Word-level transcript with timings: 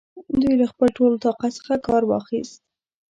دوی 0.41 0.53
له 0.61 0.65
خپل 0.71 0.87
ټول 0.97 1.11
طاقت 1.25 1.51
څخه 1.59 1.73
کار 1.87 2.01
واخیست. 2.05 2.57